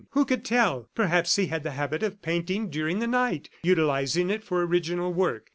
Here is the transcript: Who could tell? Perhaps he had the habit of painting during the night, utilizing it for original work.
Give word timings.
Who 0.13 0.25
could 0.25 0.43
tell? 0.43 0.89
Perhaps 0.95 1.35
he 1.35 1.45
had 1.45 1.61
the 1.61 1.73
habit 1.77 2.01
of 2.01 2.23
painting 2.23 2.71
during 2.71 2.97
the 2.97 3.05
night, 3.05 3.51
utilizing 3.61 4.31
it 4.31 4.43
for 4.43 4.65
original 4.65 5.13
work. 5.13 5.49